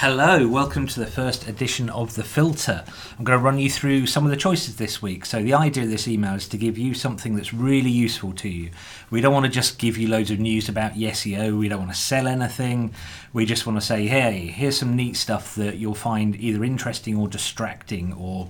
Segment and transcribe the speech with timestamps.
[0.00, 2.84] Hello, welcome to the first edition of The Filter.
[3.18, 5.26] I'm going to run you through some of the choices this week.
[5.26, 8.48] So, the idea of this email is to give you something that's really useful to
[8.48, 8.70] you.
[9.10, 11.92] We don't want to just give you loads of news about SEO, we don't want
[11.92, 12.94] to sell anything.
[13.34, 17.18] We just want to say, hey, here's some neat stuff that you'll find either interesting
[17.18, 18.48] or distracting or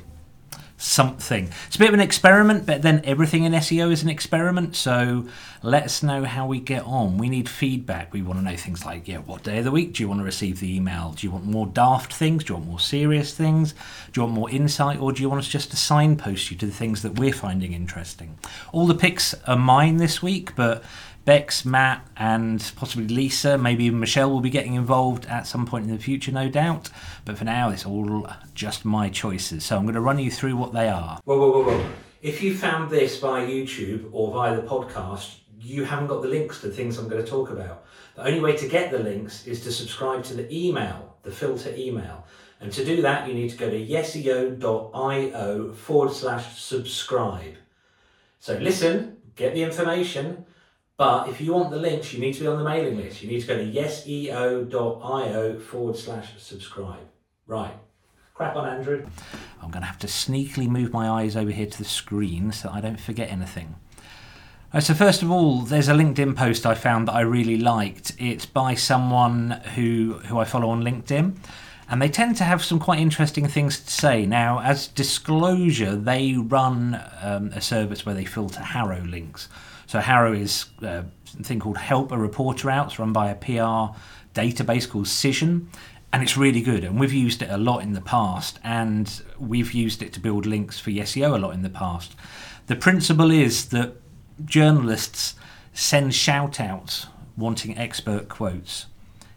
[0.81, 1.51] something.
[1.67, 4.75] It's a bit of an experiment, but then everything in SEO is an experiment.
[4.75, 5.27] So
[5.63, 7.19] let us know how we get on.
[7.19, 8.13] We need feedback.
[8.13, 10.21] We want to know things like, yeah, what day of the week do you want
[10.21, 11.13] to receive the email?
[11.17, 12.45] Do you want more daft things?
[12.45, 13.73] Do you want more serious things?
[14.13, 14.99] Do you want more insight?
[15.01, 17.73] Or do you want us just to signpost you to the things that we're finding
[17.73, 18.39] interesting?
[18.73, 20.83] All the picks are mine this week, but
[21.25, 25.85] Bex, Matt, and possibly Lisa, maybe even Michelle will be getting involved at some point
[25.87, 26.91] in the future, no doubt.
[27.25, 29.65] But for now, it's all just my choices.
[29.65, 31.21] So I'm going to run you through what they are.
[31.25, 31.91] Whoa, whoa, whoa, whoa.
[32.23, 36.61] If you found this via YouTube or via the podcast, you haven't got the links
[36.61, 37.85] to the things I'm going to talk about.
[38.17, 41.73] The only way to get the links is to subscribe to the email, the filter
[41.77, 42.27] email.
[42.61, 47.55] And to do that, you need to go to yeseo.io forward slash subscribe.
[48.39, 50.45] So listen, get the information,
[51.01, 53.23] but if you want the links, you need to be on the mailing list.
[53.23, 57.09] You need to go to yeseo.io forward slash subscribe.
[57.47, 57.73] Right.
[58.35, 59.07] Crack on, Andrew.
[59.63, 62.69] I'm going to have to sneakily move my eyes over here to the screen so
[62.71, 63.77] I don't forget anything.
[64.79, 68.13] So first of all, there's a LinkedIn post I found that I really liked.
[68.19, 71.35] It's by someone who who I follow on LinkedIn,
[71.89, 74.27] and they tend to have some quite interesting things to say.
[74.27, 79.49] Now, as disclosure, they run um, a service where they filter HARO links.
[79.91, 81.03] So HARO is uh,
[81.41, 82.87] a thing called Help a Reporter Out.
[82.87, 83.93] It's run by a PR
[84.41, 85.67] database called Cision,
[86.13, 86.85] and it's really good.
[86.85, 90.47] And we've used it a lot in the past, and we've used it to build
[90.47, 92.15] links for SEO a lot in the past.
[92.69, 93.95] The principle is that
[94.45, 95.35] journalists
[95.73, 98.87] send shout outs wanting expert quotes.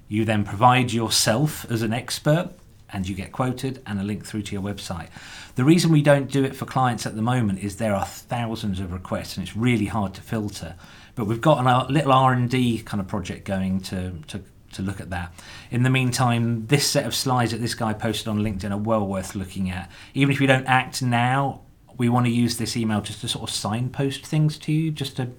[0.08, 2.52] You then provide yourself as an expert
[2.94, 5.08] and you get quoted and a link through to your website.
[5.56, 8.80] The reason we don't do it for clients at the moment is there are thousands
[8.80, 10.76] of requests and it's really hard to filter.
[11.16, 14.44] But we've got a uh, little R&D kind of project going to, to
[14.74, 15.34] to look at that.
[15.72, 19.06] In the meantime, this set of slides that this guy posted on LinkedIn are well
[19.08, 19.90] worth looking at.
[20.14, 21.62] Even if you don't act now,
[21.98, 25.18] we want to use this email just to sort of signpost things to you, just
[25.18, 25.30] to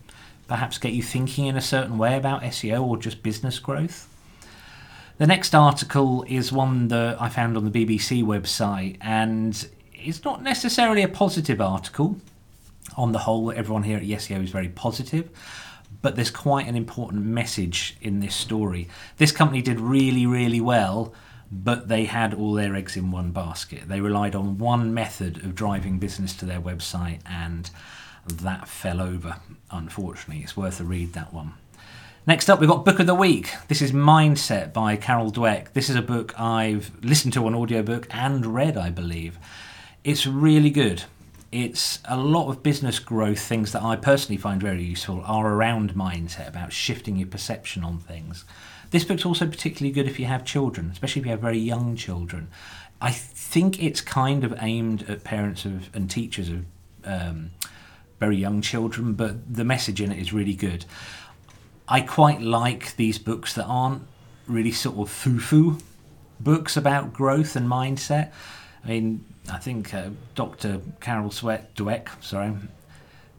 [0.47, 4.09] perhaps get you thinking in a certain way about SEO or just business growth.
[5.17, 10.43] The next article is one that I found on the BBC website, and it's not
[10.43, 12.17] necessarily a positive article.
[12.97, 15.31] On the whole, everyone here at Yeseo is very positive,
[16.03, 18.89] but there's quite an important message in this story.
[19.19, 21.15] This company did really, really well,
[21.51, 23.87] but they had all their eggs in one basket.
[23.87, 27.71] They relied on one method of driving business to their website, and
[28.27, 29.37] that fell over,
[29.71, 30.43] unfortunately.
[30.43, 31.53] It's worth a read, that one.
[32.27, 33.53] Next up, we've got Book of the Week.
[33.69, 35.75] This is Mindset by Carol Dweck.
[35.75, 39.39] This is a book I've listened to on audiobook and read, I believe.
[40.05, 41.05] It's really good.
[41.53, 45.93] It's a lot of business growth things that I personally find very useful are around
[45.93, 48.47] mindset, about shifting your perception on things.
[48.91, 51.95] This book's also particularly good if you have children, especially if you have very young
[51.95, 52.49] children.
[53.03, 56.65] I think it's kind of aimed at parents of and teachers of
[57.05, 57.51] um,
[58.19, 60.87] very young children, but the message in it is really good.
[61.89, 64.03] I quite like these books that aren't
[64.47, 65.79] really sort of foo-foo
[66.41, 68.33] books about growth and mindset.
[68.85, 70.81] I mean, I think uh, Dr.
[71.01, 72.55] Carol Sweat Dweck, sorry,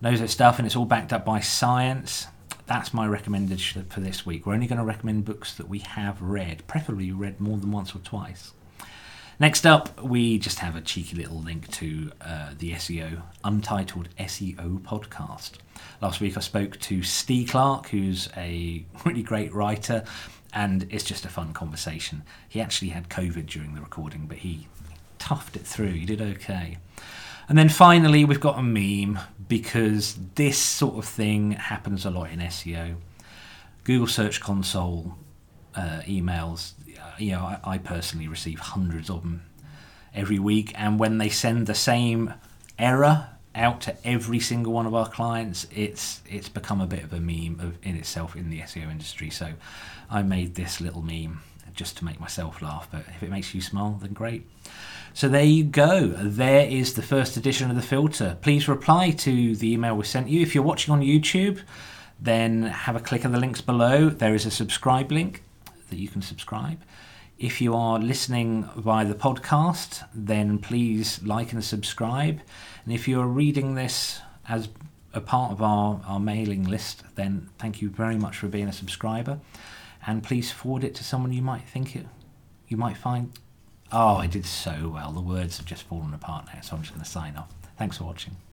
[0.01, 2.27] knows her stuff, and it's all backed up by science.
[2.67, 4.45] That's my recommendation for this week.
[4.45, 7.95] We're only going to recommend books that we have read, preferably read more than once
[7.95, 8.53] or twice.
[9.37, 14.79] Next up, we just have a cheeky little link to uh, the SEO Untitled SEO
[14.79, 15.53] podcast.
[16.01, 20.05] Last week I spoke to Steve Clark, who's a really great writer,
[20.53, 22.23] and it's just a fun conversation.
[22.47, 24.67] He actually had COVID during the recording, but he
[25.19, 25.91] toughed it through.
[25.91, 26.77] He did okay.
[27.49, 29.19] And then finally, we've got a meme
[29.49, 32.95] because this sort of thing happens a lot in SEO.
[33.83, 35.17] Google Search Console
[35.75, 36.73] uh, emails,
[37.17, 39.43] you know, I, I personally receive hundreds of them
[40.13, 42.33] every week, and when they send the same
[42.79, 47.13] error out to every single one of our clients, it's it's become a bit of
[47.13, 49.29] a meme of, in itself in the SEO industry.
[49.29, 49.53] So
[50.09, 51.41] I made this little meme
[51.73, 52.87] just to make myself laugh.
[52.91, 54.47] But if it makes you smile, then great.
[55.13, 56.07] So there you go.
[56.07, 58.37] There is the first edition of the filter.
[58.41, 60.41] Please reply to the email we sent you.
[60.41, 61.61] If you're watching on YouTube,
[62.19, 64.09] then have a click of the links below.
[64.09, 65.43] There is a subscribe link
[65.95, 66.81] that you can subscribe.
[67.37, 72.41] If you are listening via the podcast, then please like and subscribe.
[72.83, 74.69] And if you're reading this as
[75.13, 78.73] a part of our, our mailing list, then thank you very much for being a
[78.73, 79.39] subscriber.
[80.05, 82.05] And please forward it to someone you might think it
[82.67, 83.31] you might find,
[83.91, 85.11] oh, I did so well.
[85.11, 87.49] The words have just fallen apart now, so I'm just going to sign off.
[87.77, 88.35] Thanks for watching.